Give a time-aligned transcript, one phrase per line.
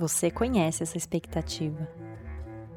[0.00, 1.86] Você conhece essa expectativa.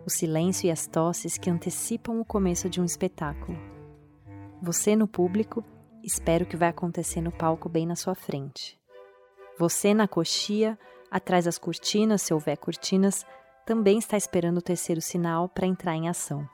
[0.06, 3.58] O silêncio e as tosses que antecipam o começo de um espetáculo.
[4.62, 5.64] Você no público
[6.04, 8.78] espera o que vai acontecer no palco bem na sua frente.
[9.58, 10.78] Você na coxia,
[11.10, 13.26] atrás das cortinas, se houver cortinas,
[13.66, 16.46] também está esperando o terceiro sinal para entrar em ação.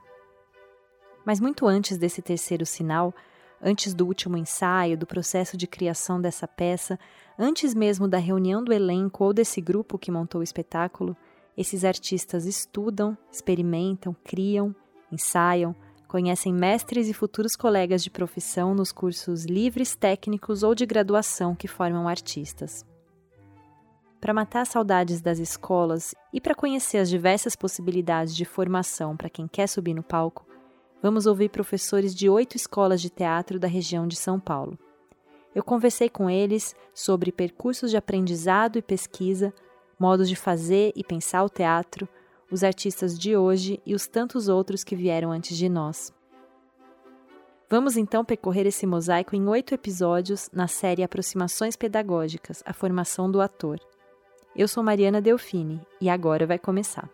[1.26, 3.12] Mas muito antes desse terceiro sinal,
[3.60, 6.98] antes do último ensaio, do processo de criação dessa peça,
[7.38, 11.16] antes mesmo da reunião do elenco ou desse grupo que montou o espetáculo,
[11.56, 14.74] esses artistas estudam, experimentam, criam,
[15.12, 15.74] ensaiam,
[16.08, 21.68] conhecem mestres e futuros colegas de profissão nos cursos livres, técnicos ou de graduação que
[21.68, 22.84] formam artistas.
[24.20, 29.46] Para matar saudades das escolas e para conhecer as diversas possibilidades de formação para quem
[29.46, 30.49] quer subir no palco,
[31.02, 34.78] vamos ouvir professores de oito escolas de teatro da região de São Paulo.
[35.54, 39.52] Eu conversei com eles sobre percursos de aprendizado e pesquisa,
[39.98, 42.08] modos de fazer e pensar o teatro,
[42.50, 46.12] os artistas de hoje e os tantos outros que vieram antes de nós.
[47.68, 53.40] Vamos então percorrer esse mosaico em oito episódios na série Aproximações Pedagógicas A Formação do
[53.40, 53.78] Ator.
[54.56, 57.08] Eu sou Mariana Delfini e agora vai começar.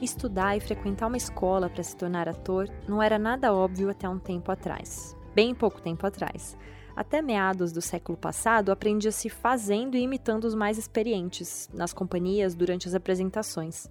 [0.00, 4.18] Estudar e frequentar uma escola para se tornar ator não era nada óbvio até um
[4.18, 5.14] tempo atrás.
[5.34, 6.56] Bem pouco tempo atrás.
[6.96, 12.88] Até meados do século passado, aprendia-se fazendo e imitando os mais experientes, nas companhias durante
[12.88, 13.88] as apresentações.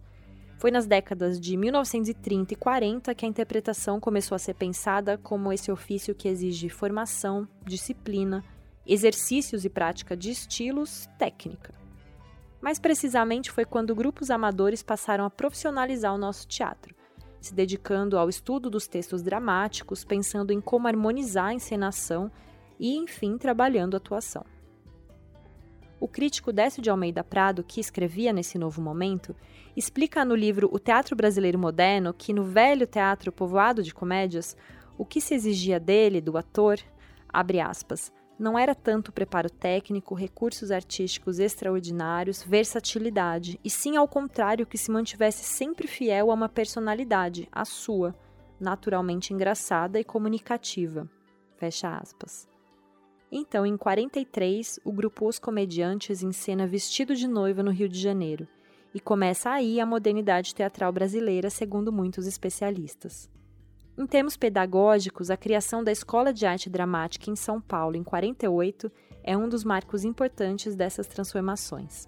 [0.57, 5.53] Foi nas décadas de 1930 e 40 que a interpretação começou a ser pensada como
[5.53, 8.43] esse ofício que exige formação, disciplina,
[8.85, 11.73] exercícios e prática de estilos, técnica.
[12.61, 16.93] Mais precisamente foi quando grupos amadores passaram a profissionalizar o nosso teatro,
[17.39, 22.29] se dedicando ao estudo dos textos dramáticos, pensando em como harmonizar a encenação
[22.79, 24.45] e, enfim, trabalhando a atuação.
[25.99, 29.35] O crítico Décio de Almeida Prado, que escrevia nesse novo momento,
[29.75, 34.55] explica no livro O Teatro Brasileiro Moderno que no velho teatro povoado de comédias,
[34.97, 36.79] o que se exigia dele, do ator,
[37.27, 44.65] abre aspas, não era tanto preparo técnico, recursos artísticos extraordinários, versatilidade, e sim ao contrário
[44.65, 48.15] que se mantivesse sempre fiel a uma personalidade, a sua,
[48.57, 51.09] naturalmente engraçada e comunicativa.
[51.57, 52.47] Fecha aspas.
[53.29, 58.47] Então, em 43, o grupo Os Comediantes encena Vestido de Noiva no Rio de Janeiro,
[58.93, 63.29] e começa aí a modernidade teatral brasileira, segundo muitos especialistas.
[63.99, 68.89] Em termos pedagógicos, a criação da Escola de Arte Dramática em São Paulo em 48
[69.21, 72.07] é um dos marcos importantes dessas transformações.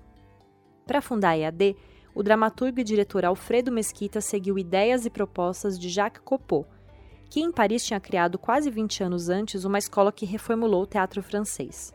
[0.87, 1.75] Para fundar a EAD,
[2.15, 6.65] o dramaturgo e diretor Alfredo Mesquita seguiu ideias e propostas de Jacques Copeau,
[7.29, 11.21] que em Paris tinha criado quase 20 anos antes uma escola que reformulou o teatro
[11.21, 11.93] francês.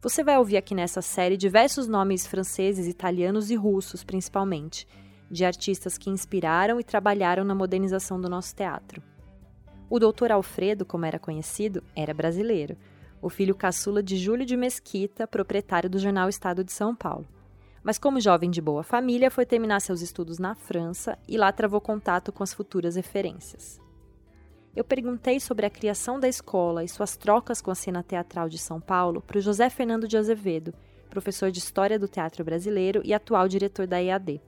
[0.00, 4.86] Você vai ouvir aqui nessa série diversos nomes franceses, italianos e russos, principalmente,
[5.28, 9.02] de artistas que inspiraram e trabalharam na modernização do nosso teatro.
[9.88, 12.76] O doutor Alfredo, como era conhecido, era brasileiro,
[13.20, 17.26] o filho caçula de Júlio de Mesquita, proprietário do jornal Estado de São Paulo.
[17.82, 21.80] Mas, como jovem de boa família, foi terminar seus estudos na França e lá travou
[21.80, 23.80] contato com as futuras referências
[24.76, 28.58] eu perguntei sobre a criação da escola e suas trocas com a cena teatral de
[28.58, 30.74] São Paulo para o José Fernando de Azevedo,
[31.08, 34.40] professor de História do Teatro Brasileiro e atual diretor da EAD.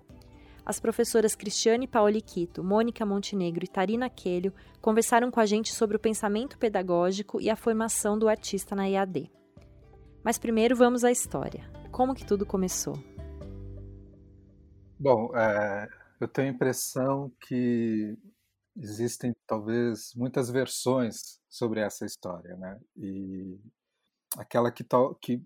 [0.66, 6.00] As professoras Cristiane Pauliquito, Mônica Montenegro e Tarina Quelho conversaram com a gente sobre o
[6.00, 9.30] pensamento pedagógico e a formação do artista na EAD.
[10.24, 11.70] Mas primeiro vamos à história.
[11.92, 12.94] Como que tudo começou?
[14.98, 15.86] Bom, é,
[16.20, 18.18] eu tenho a impressão que
[18.76, 22.76] existem talvez muitas versões sobre essa história, né?
[22.96, 23.56] E
[24.36, 24.84] aquela que
[25.22, 25.44] que de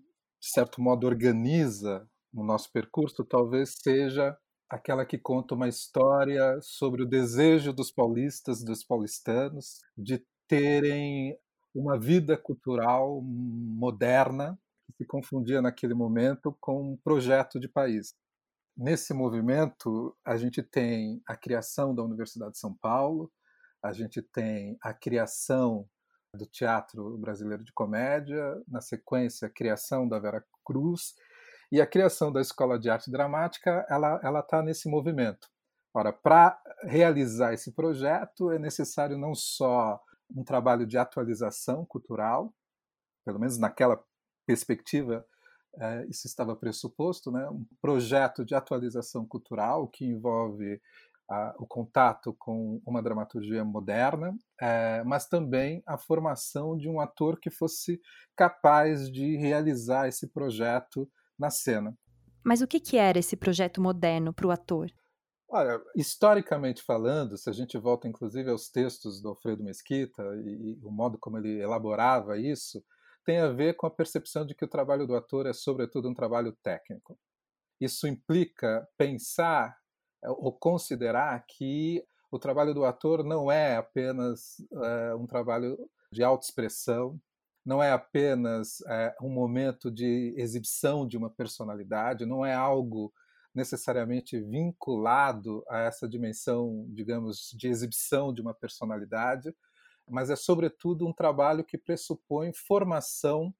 [0.51, 4.35] certo modo organiza o nosso percurso talvez seja
[4.71, 11.37] aquela que conta uma história sobre o desejo dos paulistas, dos paulistanos, de terem
[11.75, 18.15] uma vida cultural moderna que se confundia naquele momento com um projeto de país.
[18.77, 23.29] Nesse movimento, a gente tem a criação da Universidade de São Paulo,
[23.83, 25.85] a gente tem a criação
[26.33, 31.13] do Teatro Brasileiro de Comédia, na sequência, a criação da Vera Cruz,
[31.71, 35.47] e a criação da Escola de Arte Dramática, ela está nesse movimento.
[35.93, 40.01] Ora, para realizar esse projeto é necessário não só
[40.33, 42.53] um trabalho de atualização cultural,
[43.25, 44.01] pelo menos naquela
[44.45, 45.25] perspectiva
[45.79, 47.47] é, isso estava pressuposto, né?
[47.49, 50.81] um projeto de atualização cultural que envolve
[51.57, 57.49] o contato com uma dramaturgia moderna, é, mas também a formação de um ator que
[57.49, 58.01] fosse
[58.35, 61.09] capaz de realizar esse projeto
[61.41, 61.97] na cena.
[62.43, 64.91] Mas o que, que era esse projeto moderno para o ator?
[65.49, 70.79] Olha, historicamente falando, se a gente volta inclusive aos textos do Alfredo Mesquita e, e,
[70.81, 72.81] o modo como ele elaborava isso,
[73.25, 76.13] tem a ver com a percepção de que o trabalho do ator é sobretudo um
[76.13, 77.19] trabalho técnico.
[77.81, 79.75] Isso implica pensar
[80.23, 82.01] é, ou considerar que
[82.31, 85.77] o trabalho do ator não é apenas é, um trabalho
[86.13, 87.19] de autoexpressão,
[87.65, 93.13] não é apenas é, um momento de exibição de uma personalidade, não é algo
[93.53, 99.53] necessariamente vinculado a essa dimensão, digamos, de exibição de uma personalidade,
[100.09, 103.53] mas é sobretudo um trabalho que pressupõe formação,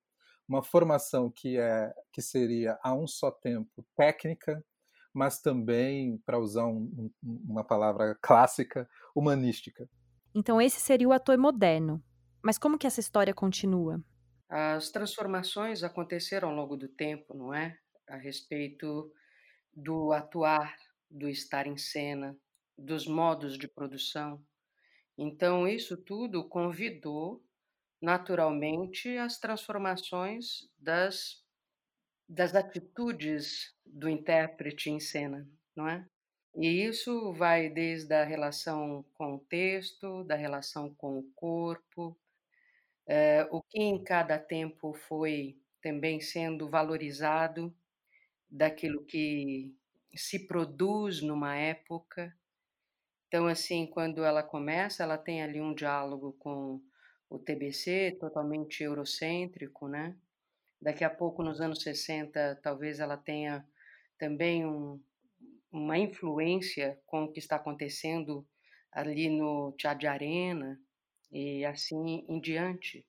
[0.48, 4.64] uma formação que é que seria a um só tempo técnica,
[5.14, 9.90] mas também, para usar um, uma palavra clássica, humanística.
[10.34, 12.02] Então esse seria o ator moderno.
[12.44, 14.04] Mas como que essa história continua?
[14.50, 17.78] As transformações aconteceram ao longo do tempo, não é?
[18.08, 19.12] A respeito
[19.74, 20.76] do atuar,
[21.10, 22.38] do estar em cena,
[22.78, 24.44] dos modos de produção.
[25.18, 27.44] Então, isso tudo convidou
[28.02, 31.44] naturalmente as transformações das,
[32.28, 36.06] das atitudes do intérprete em cena, não é?
[36.56, 42.18] E isso vai desde a relação com o texto, da relação com o corpo,
[43.14, 47.76] é, o que em cada tempo foi também sendo valorizado
[48.50, 49.76] daquilo que
[50.16, 52.34] se produz numa época.
[53.28, 56.82] Então, assim, quando ela começa, ela tem ali um diálogo com
[57.30, 60.16] o TBC, totalmente eurocêntrico, né?
[60.82, 63.68] Daqui a pouco, nos anos 60, talvez ela tenha
[64.18, 64.98] também um,
[65.70, 68.48] uma influência com o que está acontecendo
[68.90, 70.80] ali no Teatro de Arena
[71.32, 73.06] e assim em diante,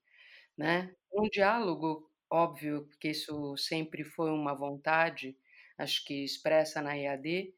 [0.56, 0.94] né?
[1.12, 5.36] Um diálogo Óbvio que isso sempre foi uma vontade,
[5.76, 7.52] acho que expressa na EAD,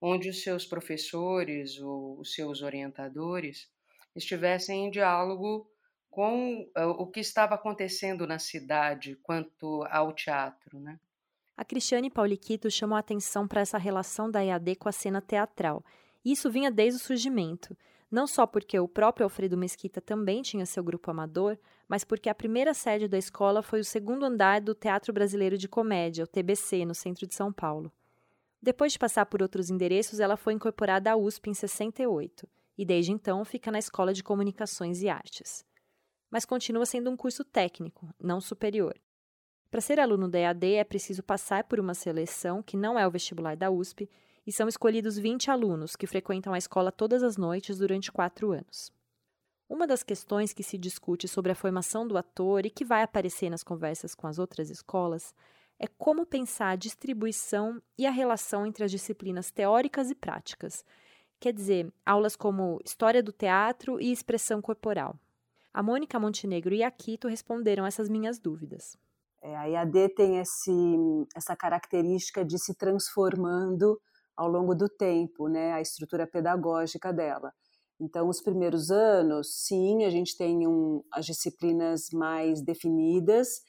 [0.00, 3.68] onde os seus professores, os seus orientadores,
[4.14, 5.68] estivessem em diálogo
[6.08, 11.00] com eh, o que estava acontecendo na cidade quanto ao teatro, né?
[11.56, 15.84] A Cristiane Pauliquito chamou a atenção para essa relação da EAD com a cena teatral.
[16.24, 17.76] Isso vinha desde o surgimento
[18.10, 21.56] não só porque o próprio Alfredo Mesquita também tinha seu grupo amador,
[21.88, 25.68] mas porque a primeira sede da escola foi o segundo andar do Teatro Brasileiro de
[25.68, 27.92] Comédia, o TBC, no centro de São Paulo.
[28.60, 33.12] Depois de passar por outros endereços, ela foi incorporada à USP em 68 e desde
[33.12, 35.64] então fica na Escola de Comunicações e Artes.
[36.30, 38.94] Mas continua sendo um curso técnico, não superior.
[39.70, 43.10] Para ser aluno da EAD é preciso passar por uma seleção, que não é o
[43.10, 44.10] vestibular da USP,
[44.50, 48.92] e são escolhidos 20 alunos que frequentam a escola todas as noites durante quatro anos.
[49.68, 53.48] Uma das questões que se discute sobre a formação do ator e que vai aparecer
[53.48, 55.32] nas conversas com as outras escolas
[55.78, 60.84] é como pensar a distribuição e a relação entre as disciplinas teóricas e práticas,
[61.38, 65.14] quer dizer, aulas como História do Teatro e Expressão Corporal.
[65.72, 68.98] A Mônica Montenegro e a Quito responderam essas minhas dúvidas.
[69.40, 70.72] É, a IAD tem esse,
[71.36, 73.96] essa característica de se transformando
[74.40, 77.52] ao longo do tempo, né, a estrutura pedagógica dela.
[78.00, 83.60] Então, os primeiros anos, sim, a gente tem um, as disciplinas mais definidas,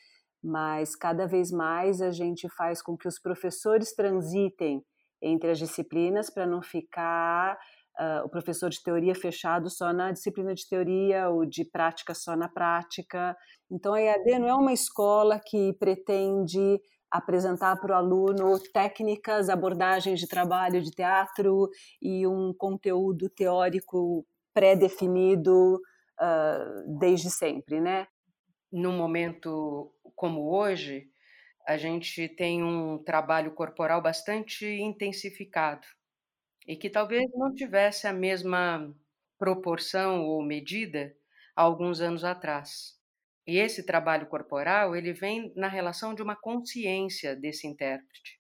[0.42, 4.82] mas cada vez mais a gente faz com que os professores transitem
[5.22, 7.58] entre as disciplinas para não ficar
[8.00, 12.34] uh, o professor de teoria fechado só na disciplina de teoria ou de prática só
[12.34, 13.36] na prática.
[13.70, 16.80] Então, a EAD não é uma escola que pretende
[17.12, 21.70] apresentar para o aluno técnicas, abordagens de trabalho de teatro
[22.02, 28.08] e um conteúdo teórico pré-definido uh, desde sempre, né?
[28.72, 31.10] Num momento como hoje,
[31.68, 35.88] a gente tem um trabalho corporal bastante intensificado
[36.68, 38.94] e que talvez não tivesse a mesma
[39.38, 41.16] proporção ou medida
[41.56, 43.01] há alguns anos atrás.
[43.46, 48.40] E esse trabalho corporal, ele vem na relação de uma consciência desse intérprete.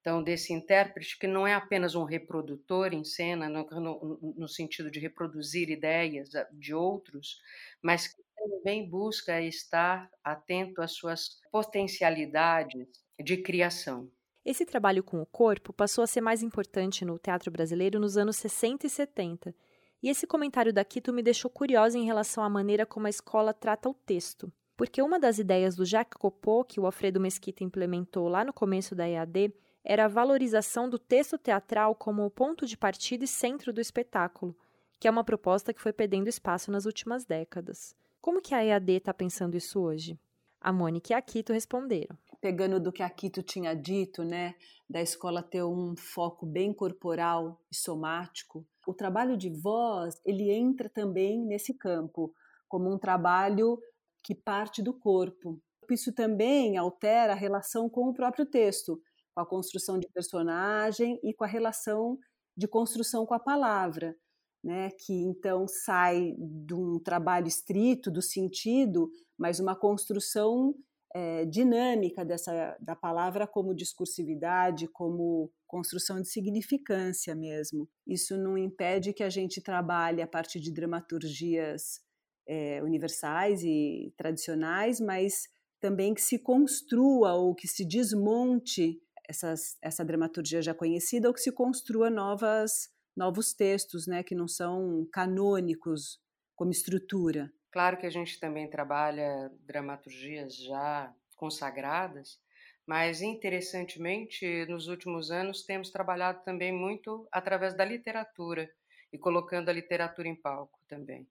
[0.00, 4.90] Então, desse intérprete que não é apenas um reprodutor em cena, no, no, no sentido
[4.90, 7.38] de reproduzir ideias de outros,
[7.82, 12.86] mas que também busca estar atento às suas potencialidades
[13.22, 14.10] de criação.
[14.42, 18.36] Esse trabalho com o corpo passou a ser mais importante no teatro brasileiro nos anos
[18.36, 19.54] 60 e 70
[20.02, 23.52] e esse comentário da Quito me deixou curiosa em relação à maneira como a escola
[23.52, 24.52] trata o texto.
[24.76, 28.94] Porque uma das ideias do Jacques Copeau, que o Alfredo Mesquita implementou lá no começo
[28.94, 29.52] da EAD,
[29.84, 34.56] era a valorização do texto teatral como o ponto de partida e centro do espetáculo,
[34.98, 37.94] que é uma proposta que foi perdendo espaço nas últimas décadas.
[38.20, 40.18] Como que a EAD está pensando isso hoje?
[40.60, 42.16] A Mônica e a Quito responderam.
[42.40, 44.54] Pegando do que a Quito tinha dito, né,
[44.88, 50.88] da escola ter um foco bem corporal e somático, o trabalho de voz, ele entra
[50.88, 52.32] também nesse campo,
[52.68, 53.78] como um trabalho
[54.22, 55.60] que parte do corpo.
[55.90, 59.00] Isso também altera a relação com o próprio texto,
[59.34, 62.18] com a construção de personagem e com a relação
[62.56, 64.16] de construção com a palavra
[64.62, 70.74] né, que então sai de um trabalho estrito do sentido, mas uma construção
[71.14, 77.88] é, dinâmica dessa da palavra como discursividade, como construção de significância mesmo.
[78.06, 82.00] Isso não impede que a gente trabalhe a partir de dramaturgias
[82.46, 85.48] é, universais e tradicionais, mas
[85.80, 91.40] também que se construa ou que se desmonte essas, essa dramaturgia já conhecida ou que
[91.40, 96.18] se construa novas novos textos, né, que não são canônicos
[96.56, 97.52] como estrutura.
[97.70, 102.40] Claro que a gente também trabalha dramaturgias já consagradas,
[102.86, 108.68] mas interessantemente, nos últimos anos temos trabalhado também muito através da literatura
[109.12, 111.28] e colocando a literatura em palco também.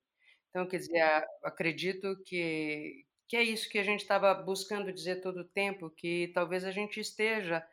[0.50, 1.02] Então, quer dizer,
[1.44, 6.30] acredito que, que é isso que a gente estava buscando dizer todo o tempo, que
[6.34, 7.66] talvez a gente esteja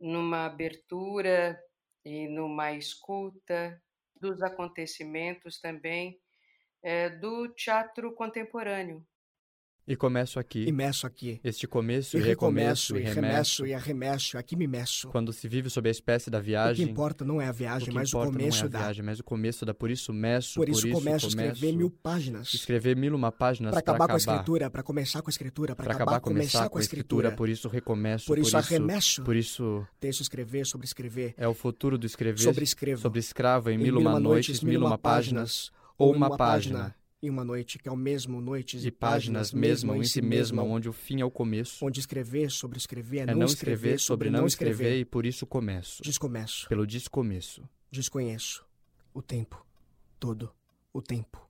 [0.00, 1.58] numa abertura
[2.04, 3.82] e numa escuta
[4.20, 6.20] dos acontecimentos também
[6.84, 9.02] é, do teatro contemporâneo.
[9.86, 10.64] E começo aqui.
[10.66, 11.38] E meço aqui.
[11.44, 15.08] Este começo e, e recomeço, e remesso, e arremesso, aqui me meço.
[15.08, 16.84] Quando se vive sob a espécie da viagem.
[16.84, 18.78] O que importa não é a viagem, mas o começo não é a da.
[18.78, 19.74] viagem, mas o começo da.
[19.74, 20.54] Por isso meço.
[20.54, 22.54] Por isso, por isso começo a escrever mil páginas.
[22.54, 25.76] Escrever mil uma páginas para acabar, acabar com a escritura, para começar com a escritura,
[25.76, 27.32] para acabar, começar com a escritura.
[27.32, 28.26] Por isso recomeço.
[28.26, 29.22] Por isso arremesso.
[29.22, 29.86] Por isso.
[30.00, 31.34] Texto escrever sobre escrever.
[31.36, 32.40] É o futuro do escrever.
[32.40, 33.02] Sobre escrevo.
[33.02, 35.70] Sobre escravo em mil uma noites, mil uma páginas.
[35.96, 40.04] Ou uma página em uma noite que é o mesmo noites e, páginas, mesmo em
[40.04, 41.84] si mesma, onde o fim é o começo.
[41.84, 46.02] Onde escrever sobre escrever é, é não escrever sobre não escrever, e por isso começo.
[46.02, 46.68] Descomeço.
[46.68, 47.66] Pelo descomeço.
[47.90, 48.66] Desconheço.
[49.14, 49.64] O tempo.
[50.20, 50.52] Todo.
[50.92, 51.48] O tempo.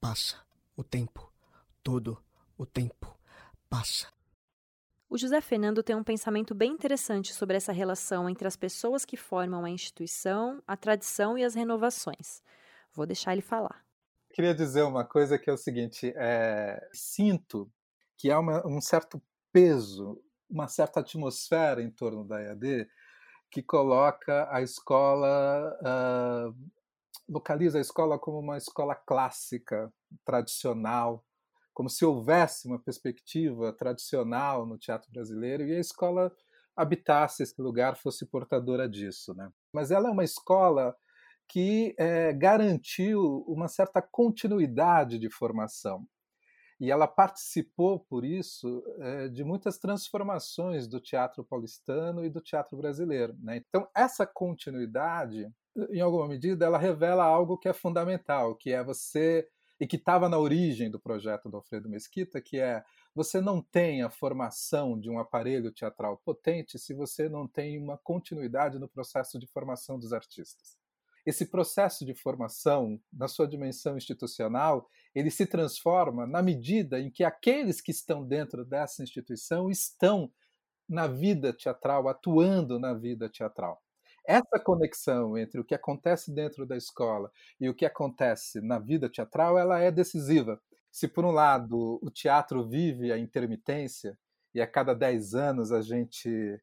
[0.00, 0.36] Passa.
[0.76, 1.32] O tempo.
[1.82, 2.18] Todo.
[2.58, 3.16] O tempo.
[3.68, 4.08] Passa.
[5.08, 9.16] O José Fernando tem um pensamento bem interessante sobre essa relação entre as pessoas que
[9.16, 12.42] formam a instituição, a tradição e as renovações.
[12.94, 13.82] Vou deixar ele falar
[14.32, 17.70] queria dizer uma coisa que é o seguinte: é, sinto
[18.16, 19.22] que há uma, um certo
[19.52, 22.88] peso, uma certa atmosfera em torno da EAD
[23.50, 26.56] que coloca a escola, uh,
[27.28, 29.92] localiza a escola como uma escola clássica,
[30.24, 31.22] tradicional,
[31.74, 36.32] como se houvesse uma perspectiva tradicional no teatro brasileiro e a escola
[36.74, 39.34] habitasse esse lugar, fosse portadora disso.
[39.34, 39.50] Né?
[39.70, 40.96] Mas ela é uma escola
[41.52, 46.06] que é, garantiu uma certa continuidade de formação.
[46.80, 52.74] E ela participou, por isso, é, de muitas transformações do teatro paulistano e do teatro
[52.78, 53.36] brasileiro.
[53.38, 53.58] Né?
[53.58, 55.46] Então, essa continuidade,
[55.90, 59.46] em alguma medida, ela revela algo que é fundamental, que é você
[59.78, 62.82] e que estava na origem do projeto do Alfredo Mesquita, que é
[63.14, 67.98] você não tem a formação de um aparelho teatral potente se você não tem uma
[67.98, 70.80] continuidade no processo de formação dos artistas
[71.24, 77.22] esse processo de formação, na sua dimensão institucional, ele se transforma na medida em que
[77.22, 80.30] aqueles que estão dentro dessa instituição estão
[80.88, 83.80] na vida teatral, atuando na vida teatral.
[84.26, 89.08] Essa conexão entre o que acontece dentro da escola e o que acontece na vida
[89.08, 90.60] teatral, ela é decisiva.
[90.90, 94.16] Se por um lado o teatro vive a intermitência
[94.54, 96.60] e a cada dez anos a gente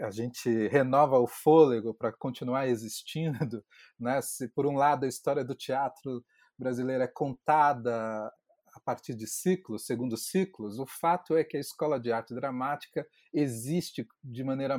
[0.00, 3.64] a gente renova o fôlego para continuar existindo,
[3.98, 4.20] né?
[4.22, 6.24] Se por um lado a história do teatro
[6.58, 8.32] brasileiro é contada
[8.74, 13.06] a partir de ciclos, segundo ciclos, o fato é que a escola de arte dramática
[13.32, 14.76] existe de maneira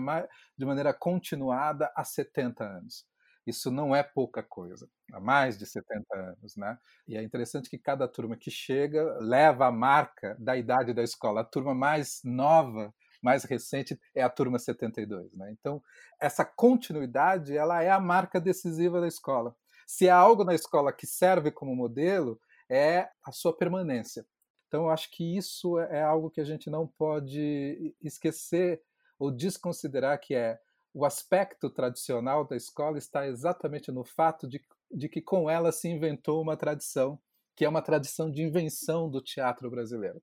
[0.55, 3.05] de maneira continuada há 70 anos.
[3.45, 6.77] Isso não é pouca coisa, há mais de 70 anos, né?
[7.07, 11.41] E é interessante que cada turma que chega leva a marca da idade da escola.
[11.41, 15.33] A turma mais nova mais recente é a turma 72.
[15.33, 15.51] Né?
[15.51, 15.81] Então,
[16.19, 19.55] essa continuidade ela é a marca decisiva da escola.
[19.85, 24.25] Se há algo na escola que serve como modelo, é a sua permanência.
[24.67, 28.81] Então, eu acho que isso é, é algo que a gente não pode esquecer
[29.17, 30.59] ou desconsiderar, que é
[30.93, 34.59] o aspecto tradicional da escola está exatamente no fato de,
[34.91, 37.19] de que com ela se inventou uma tradição,
[37.55, 40.21] que é uma tradição de invenção do teatro brasileiro.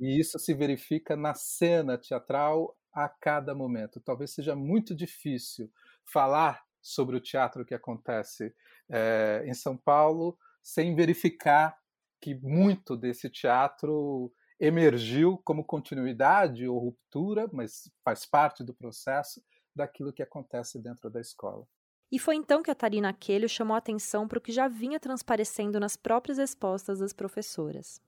[0.00, 4.00] E isso se verifica na cena teatral a cada momento.
[4.00, 5.70] Talvez seja muito difícil
[6.04, 8.54] falar sobre o teatro que acontece
[8.90, 11.78] é, em São Paulo sem verificar
[12.20, 19.42] que muito desse teatro emergiu como continuidade ou ruptura, mas faz parte do processo
[19.74, 21.66] daquilo que acontece dentro da escola.
[22.12, 24.98] E foi então que a Tarina Aquelho chamou a atenção para o que já vinha
[24.98, 28.02] transparecendo nas próprias respostas das professoras.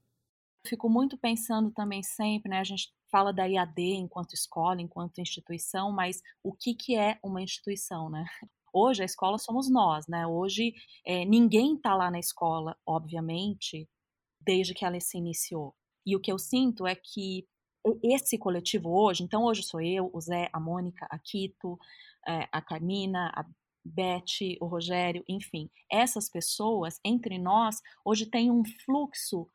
[0.67, 2.61] Fico muito pensando também sempre, né?
[2.61, 7.43] A gente fala da IAD enquanto escola, enquanto instituição, mas o que, que é uma
[7.43, 8.25] instituição, né?
[8.73, 10.27] Hoje a escola somos nós, né?
[10.27, 10.73] Hoje
[11.05, 13.89] é, ninguém está lá na escola, obviamente,
[14.41, 15.75] desde que ela se iniciou.
[16.07, 17.47] E o que eu sinto é que
[18.03, 21.79] esse coletivo hoje, então hoje sou eu, o Zé, a Mônica, a Quito,
[22.27, 23.45] é, a Carmina, a
[23.85, 29.49] Beth, o Rogério, enfim, essas pessoas entre nós hoje tem um fluxo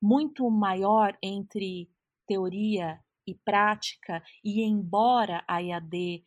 [0.00, 1.88] muito maior entre
[2.26, 6.24] teoria e prática e embora a IAD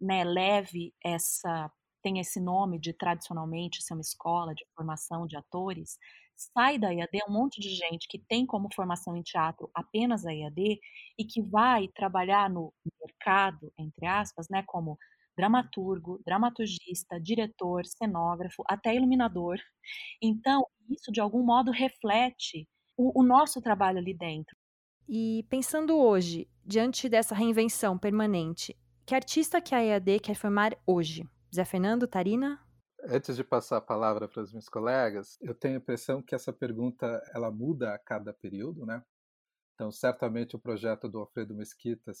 [0.00, 1.70] né, leve essa
[2.02, 5.96] tem esse nome de tradicionalmente ser uma escola de formação de atores,
[6.36, 10.32] sai da IAD um monte de gente que tem como formação em teatro apenas a
[10.34, 10.80] IAD
[11.18, 14.98] e que vai trabalhar no mercado, entre aspas, né, como
[15.36, 19.58] dramaturgo, dramaturgista, diretor, cenógrafo, até iluminador.
[20.22, 22.68] Então, isso de algum modo reflete
[23.02, 24.56] o, o nosso trabalho ali dentro.
[25.08, 31.28] E pensando hoje, diante dessa reinvenção permanente, que artista que a EAD quer formar hoje?
[31.54, 32.60] Zé Fernando, Tarina?
[33.04, 36.52] Antes de passar a palavra para os meus colegas, eu tenho a impressão que essa
[36.52, 39.02] pergunta ela muda a cada período, né?
[39.74, 42.12] Então, certamente o projeto do Alfredo Mesquita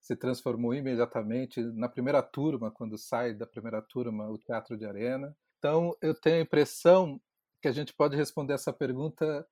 [0.00, 5.36] se transformou imediatamente na primeira turma, quando sai da primeira turma o Teatro de Arena.
[5.58, 7.20] Então, eu tenho a impressão
[7.60, 9.46] que a gente pode responder essa pergunta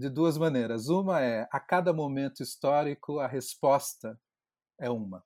[0.00, 0.88] de duas maneiras.
[0.88, 4.18] Uma é, a cada momento histórico, a resposta
[4.80, 5.22] é uma,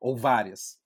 [0.00, 0.78] ou várias.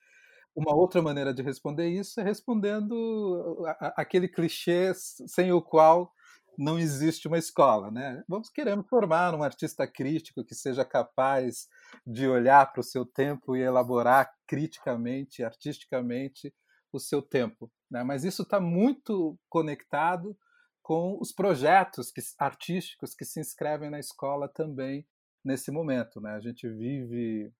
[0.55, 3.65] Uma outra maneira de responder isso é respondendo
[3.97, 6.13] aquele clichê sem o qual
[6.57, 8.23] não existe uma escola, né?
[8.29, 11.67] Vamos queremos formar um artista crítico que seja capaz
[12.07, 16.53] de olhar para o seu tempo e elaborar criticamente, artisticamente
[16.93, 18.03] o seu tempo, né?
[18.03, 20.37] Mas isso está muito conectado
[20.85, 25.03] com os projetos que, artísticos que se inscrevem na escola também
[25.43, 26.35] nesse momento, né?
[26.35, 27.51] A gente vive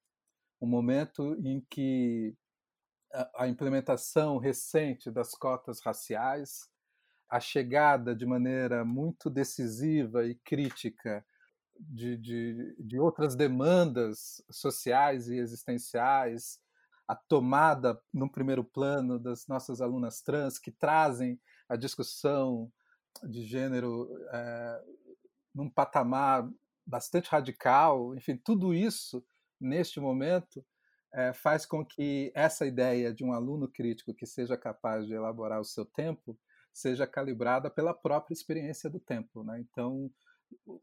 [0.61, 2.37] um momento em que
[3.35, 6.69] a implementação recente das cotas raciais,
[7.27, 11.25] a chegada de maneira muito decisiva e crítica
[11.79, 16.59] de, de, de outras demandas sociais e existenciais,
[17.07, 22.71] a tomada, no primeiro plano, das nossas alunas trans, que trazem a discussão
[23.23, 24.83] de gênero é,
[25.53, 26.49] num patamar
[26.85, 29.25] bastante radical, enfim, tudo isso,
[29.59, 30.63] neste momento,
[31.13, 35.59] é, faz com que essa ideia de um aluno crítico que seja capaz de elaborar
[35.59, 36.37] o seu tempo
[36.73, 39.43] seja calibrada pela própria experiência do tempo.
[39.43, 39.61] Né?
[39.61, 40.11] Então,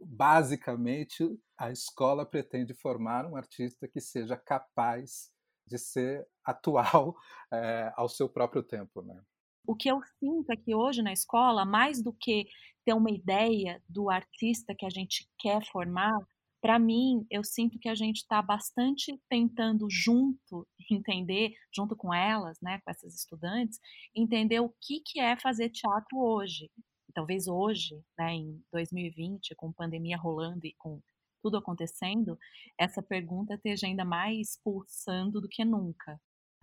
[0.01, 5.31] basicamente, a escola pretende formar um artista que seja capaz
[5.67, 7.15] de ser atual
[7.53, 9.03] é, ao seu próprio tempo.
[9.03, 9.23] Né?
[9.67, 12.47] O que eu sinto é que hoje na escola, mais do que
[12.85, 16.19] ter uma ideia do artista que a gente quer formar,
[16.61, 22.57] para mim, eu sinto que a gente está bastante tentando junto entender, junto com elas,
[22.61, 23.81] né, com essas estudantes,
[24.15, 26.71] entender o que, que é fazer teatro hoje.
[27.15, 31.01] Talvez hoje, né, em 2020, com pandemia rolando e com
[31.43, 32.39] tudo acontecendo,
[32.79, 36.19] essa pergunta esteja ainda mais pulsando do que nunca.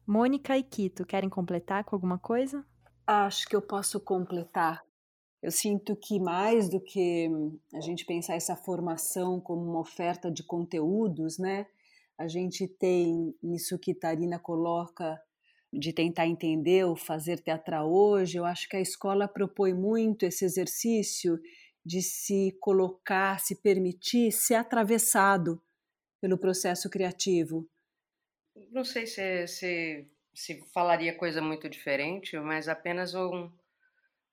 [0.07, 2.65] Mônica e Quito, querem completar com alguma coisa?
[3.11, 4.83] Acho que eu posso completar
[5.41, 7.29] eu sinto que mais do que
[7.73, 11.65] a gente pensar essa formação como uma oferta de conteúdos, né?
[12.17, 15.17] A gente tem isso que Tarina coloca
[15.71, 18.37] de tentar entender o fazer teatral hoje.
[18.37, 21.39] Eu acho que a escola propõe muito esse exercício
[21.85, 25.61] de se colocar, se permitir ser atravessado
[26.19, 27.65] pelo processo criativo.
[28.71, 30.05] Não sei se, se,
[30.39, 33.51] se falaria coisa muito diferente, mas apenas um,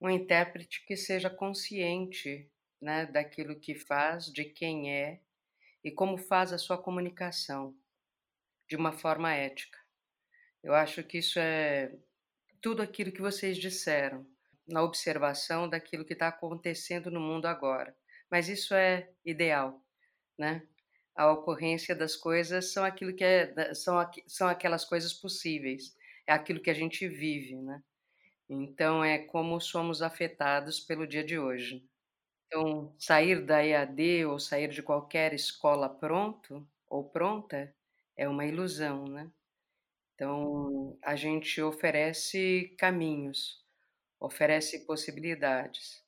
[0.01, 2.49] um intérprete que seja consciente
[2.81, 5.21] né, daquilo que faz, de quem é
[5.83, 7.77] e como faz a sua comunicação
[8.69, 9.79] de uma forma ética.
[10.63, 11.93] Eu acho que isso é
[12.63, 14.25] tudo aquilo que vocês disseram
[14.67, 17.97] na observação daquilo que está acontecendo no mundo agora.
[18.31, 19.85] Mas isso é ideal,
[20.39, 20.63] né?
[21.17, 25.96] A ocorrência das coisas são aquilo que é, são, são aquelas coisas possíveis,
[26.27, 27.83] é aquilo que a gente vive, né?
[28.49, 31.85] Então, é como somos afetados pelo dia de hoje.
[32.47, 37.75] Então, sair da EAD ou sair de qualquer escola pronto ou pronta
[38.17, 39.31] é uma ilusão, né?
[40.15, 43.65] Então, a gente oferece caminhos,
[44.21, 46.05] oferece possibilidades.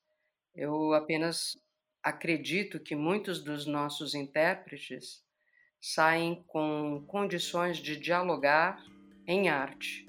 [0.55, 1.59] Eu apenas
[2.03, 5.25] acredito que muitos dos nossos intérpretes
[5.81, 8.85] saem com condições de dialogar
[9.27, 10.08] em arte.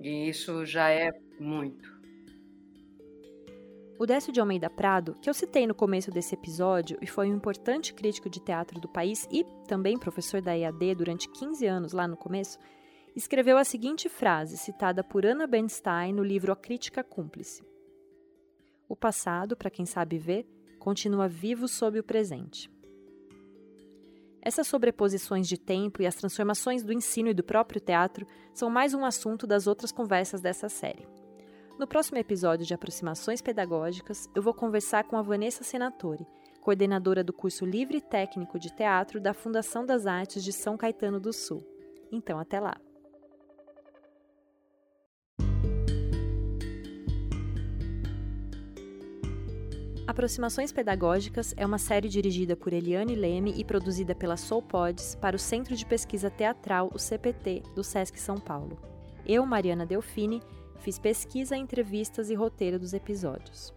[0.00, 1.92] E isso já é muito.
[3.98, 7.36] O Décio de Almeida Prado, que eu citei no começo desse episódio e foi um
[7.36, 12.08] importante crítico de teatro do país e também professor da EAD durante 15 anos lá
[12.08, 12.58] no começo,
[13.14, 17.62] escreveu a seguinte frase, citada por Anna Bernstein no livro A Crítica Cúmplice:
[18.88, 20.48] O passado, para quem sabe ver,
[20.80, 22.68] continua vivo sob o presente.
[24.44, 28.92] Essas sobreposições de tempo e as transformações do ensino e do próprio teatro são mais
[28.92, 31.06] um assunto das outras conversas dessa série.
[31.78, 36.26] No próximo episódio de Aproximações Pedagógicas, eu vou conversar com a Vanessa Senatori,
[36.60, 41.32] coordenadora do curso Livre Técnico de Teatro da Fundação das Artes de São Caetano do
[41.32, 41.64] Sul.
[42.10, 42.76] Então, até lá!
[50.12, 55.38] Aproximações Pedagógicas é uma série dirigida por Eliane Leme e produzida pela Soulpods para o
[55.38, 58.78] Centro de Pesquisa Teatral, o CPT, do SESC São Paulo.
[59.24, 60.42] Eu, Mariana Delfini,
[60.80, 63.72] fiz pesquisa, entrevistas e roteiro dos episódios.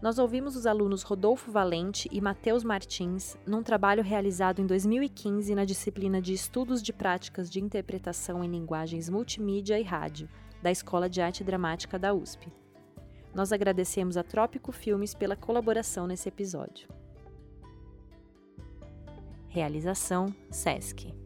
[0.00, 5.66] Nós ouvimos os alunos Rodolfo Valente e Matheus Martins num trabalho realizado em 2015 na
[5.66, 10.26] disciplina de Estudos de Práticas de Interpretação em Linguagens Multimídia e Rádio,
[10.62, 12.50] da Escola de Arte Dramática da USP.
[13.34, 16.88] Nós agradecemos a Trópico Filmes pela colaboração nesse episódio.
[19.48, 21.23] Realização SESC.